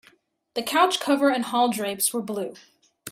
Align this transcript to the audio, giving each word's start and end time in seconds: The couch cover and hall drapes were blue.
The 0.55 0.63
couch 0.63 0.99
cover 0.99 1.29
and 1.29 1.45
hall 1.45 1.69
drapes 1.69 2.11
were 2.11 2.23
blue. 2.23 2.55